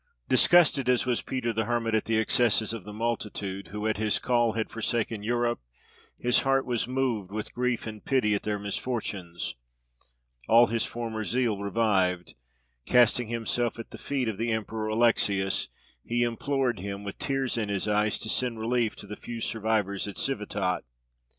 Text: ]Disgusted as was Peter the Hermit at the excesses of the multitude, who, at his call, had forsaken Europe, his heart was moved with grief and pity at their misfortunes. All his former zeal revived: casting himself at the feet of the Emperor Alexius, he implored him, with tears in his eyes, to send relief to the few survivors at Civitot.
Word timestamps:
]Disgusted 0.29 0.89
as 0.89 1.05
was 1.05 1.21
Peter 1.21 1.53
the 1.53 1.65
Hermit 1.65 1.93
at 1.93 2.05
the 2.05 2.17
excesses 2.17 2.73
of 2.73 2.85
the 2.85 2.91
multitude, 2.91 3.67
who, 3.67 3.85
at 3.85 3.97
his 3.97 4.17
call, 4.17 4.53
had 4.53 4.67
forsaken 4.71 5.21
Europe, 5.21 5.59
his 6.17 6.39
heart 6.39 6.65
was 6.65 6.87
moved 6.87 7.31
with 7.31 7.53
grief 7.53 7.85
and 7.85 8.03
pity 8.03 8.33
at 8.33 8.41
their 8.41 8.57
misfortunes. 8.57 9.53
All 10.49 10.65
his 10.65 10.85
former 10.87 11.23
zeal 11.23 11.59
revived: 11.59 12.33
casting 12.87 13.27
himself 13.27 13.77
at 13.77 13.91
the 13.91 13.99
feet 13.99 14.27
of 14.27 14.39
the 14.39 14.51
Emperor 14.51 14.87
Alexius, 14.87 15.69
he 16.03 16.23
implored 16.23 16.79
him, 16.79 17.03
with 17.03 17.19
tears 17.19 17.55
in 17.55 17.69
his 17.69 17.87
eyes, 17.87 18.17
to 18.17 18.27
send 18.27 18.57
relief 18.57 18.95
to 18.95 19.05
the 19.05 19.15
few 19.15 19.39
survivors 19.39 20.07
at 20.07 20.17
Civitot. 20.17 20.83